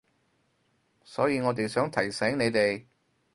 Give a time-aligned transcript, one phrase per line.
[1.03, 2.85] 所以我哋想提醒你哋